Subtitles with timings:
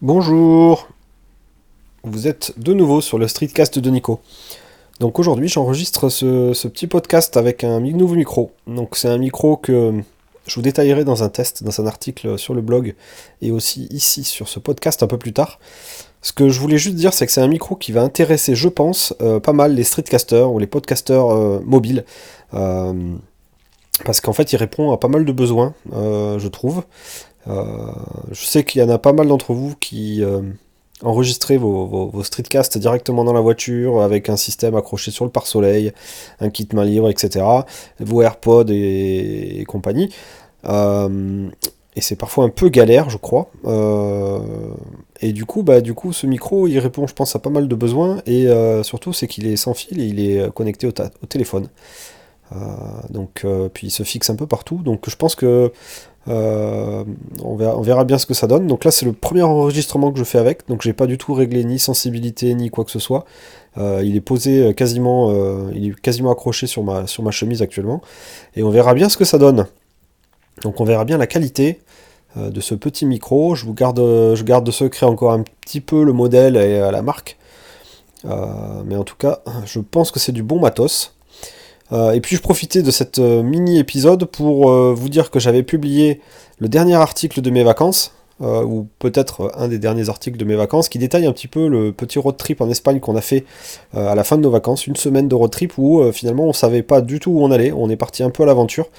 [0.00, 0.86] Bonjour
[2.04, 4.20] Vous êtes de nouveau sur le streetcast de Nico.
[5.00, 8.52] Donc aujourd'hui j'enregistre ce, petit podcast avec un nouveau micro.
[8.68, 10.00] Donc c'est un micro que
[10.46, 12.94] je vous détaillerai dans un test, dans un article sur le blog
[13.42, 15.58] et aussi ici sur ce podcast un peu plus tard.
[16.22, 18.68] Ce que je voulais juste dire c'est que c'est un micro qui va intéresser je
[18.68, 22.04] pense euh, pas mal les streetcasters ou les podcasters euh, mobiles.
[22.54, 23.16] Euh,
[24.04, 26.84] parce qu'en fait il répond à pas mal de besoins je trouve.
[27.46, 27.64] Euh,
[28.32, 30.42] je sais qu'il y en a pas mal d'entre vous qui euh,
[31.02, 35.92] enregistrez vos, streetcasts directement dans la voiture avec un système accroché sur le pare-soleil,
[36.40, 37.44] un kit main libre, etc.
[38.00, 40.14] Vos AirPods et, compagnie.
[40.64, 41.48] Euh,
[41.96, 43.50] et c'est parfois un peu galère, je crois.
[45.20, 47.66] et du coup, bah, du coup, ce micro, il répond, je pense, à pas mal
[47.66, 48.22] de besoins.
[48.26, 48.46] Et
[48.84, 51.68] surtout, c'est qu'il est sans fil et il est connecté au téléphone.
[53.10, 53.44] Donc,
[53.74, 54.78] puis il se fixe un peu partout.
[54.78, 55.72] Donc, je pense que
[56.28, 57.04] euh,
[57.42, 58.66] on, verra, bien ce que ça donne.
[58.66, 60.68] Donc là, c'est le premier enregistrement que je fais avec.
[60.68, 63.24] Donc j'ai pas du tout réglé ni sensibilité ni quoi que ce soit.
[63.78, 65.32] Euh, il est posé euh, quasiment,
[65.72, 68.02] il est quasiment accroché sur ma, sur ma chemise actuellement.
[68.56, 69.66] Et on verra bien ce que ça donne.
[70.62, 71.80] Donc on verra bien la qualité
[72.36, 73.54] de ce petit micro.
[73.54, 77.02] Je vous garde, je garde de secret encore un petit peu le modèle et la
[77.02, 77.38] marque.
[78.24, 81.17] mais en tout cas, je pense que c'est du bon matos.
[81.92, 85.40] Euh, et puis je profitais de cette euh, mini épisode pour euh, vous dire que
[85.40, 86.20] j'avais publié
[86.58, 90.88] le dernier article de mes vacances, ou peut-être un des derniers articles de mes vacances,
[90.88, 93.44] qui détaille un petit peu le petit road trip en Espagne qu'on a fait
[93.94, 96.84] à la fin de nos vacances, une semaine de road trip où finalement on savait
[96.84, 98.90] pas du tout où on allait, on est parti un peu à l'aventure.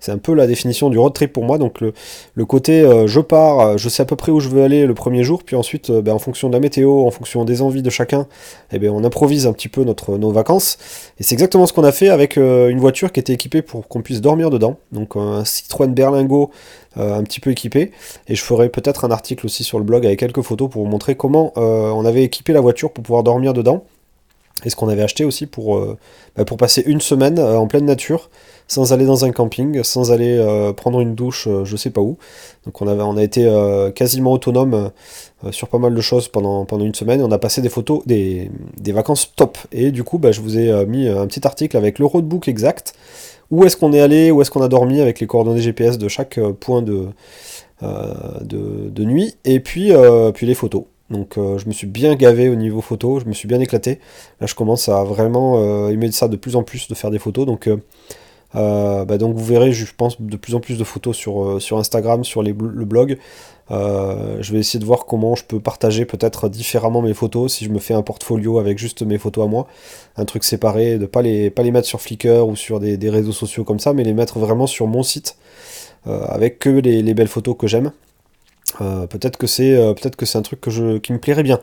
[0.00, 1.58] C'est un peu la définition du road trip pour moi.
[1.58, 4.62] Donc le, côté euh, je pars, euh, je sais à peu près où je veux
[4.62, 7.44] aller le premier jour, puis ensuite euh, ben, en fonction de la météo, en fonction
[7.44, 8.26] des envies de chacun,
[8.72, 10.78] eh ben, on improvise un petit peu notre, nos vacances.
[11.18, 14.02] Et c'est exactement ce qu'on a fait avec une voiture qui était équipée pour qu'on
[14.02, 14.76] puisse dormir dedans.
[14.92, 16.50] Donc un Citroën Berlingo
[16.96, 17.90] un petit peu équipé.
[18.28, 20.88] Et je ferai peut-être un article aussi sur le blog avec quelques photos pour vous
[20.88, 23.84] montrer comment on avait équipé la voiture pour pouvoir dormir dedans.
[24.64, 25.78] Et ce qu'on avait acheté aussi pour,
[26.36, 28.30] ben, pour passer une semaine en pleine nature
[28.66, 32.00] sans aller dans un camping, sans aller euh, prendre une douche, euh, je sais pas
[32.00, 32.16] où.
[32.64, 34.90] Donc on, avait, on a été euh, quasiment autonome
[35.50, 37.22] sur pas mal de choses pendant, une semaine.
[37.22, 38.50] On a passé des photos, des,
[38.86, 39.58] vacances top.
[39.72, 42.94] Et du coup, bah, je vous ai mis un petit article avec le roadbook exact.
[43.50, 46.08] Où est-ce qu'on est allé, où est-ce qu'on a dormi avec les coordonnées GPS de
[46.08, 47.08] chaque point de,
[48.98, 49.36] nuit.
[49.44, 49.92] Et puis
[50.40, 50.84] les photos.
[51.14, 54.00] Donc je me suis bien gavé au niveau photo, je me suis bien éclaté.
[54.40, 57.46] Là je commence à vraiment aimer ça de plus en plus de faire des photos.
[57.46, 57.68] Donc
[58.56, 61.58] euh, bah, donc vous verrez, je pense, de plus en plus de photos sur, euh,
[61.72, 63.18] Instagram, sur le blog.
[63.70, 67.64] Euh, je vais essayer de voir comment je peux partager peut-être différemment mes photos, si
[67.64, 69.66] je me fais un portfolio avec juste mes photos à moi,
[70.16, 73.64] un truc séparé, de pas pas les mettre sur Flickr ou sur des, réseaux sociaux
[73.64, 75.36] comme ça, mais les mettre vraiment sur mon site,
[76.06, 77.90] avec que les, belles photos que j'aime.
[78.78, 81.60] Peut-être que c'est peut-être que c'est un truc que je, qui me plairait bien.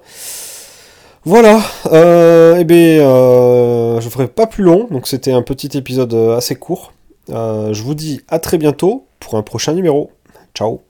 [1.24, 1.62] Voilà,
[1.92, 6.56] euh, eh bien, euh, je ferai pas plus long, donc c'était un petit épisode assez
[6.56, 6.94] court.
[7.30, 10.10] Euh, je vous dis à très bientôt pour un prochain numéro.
[10.56, 10.82] Ciao